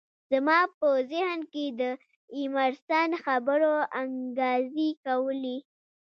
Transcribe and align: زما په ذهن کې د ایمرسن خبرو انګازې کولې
زما 0.31 0.59
په 0.77 0.87
ذهن 1.11 1.39
کې 1.53 1.65
د 1.79 1.81
ایمرسن 2.37 3.09
خبرو 3.23 3.73
انګازې 4.01 4.89
کولې 5.05 5.57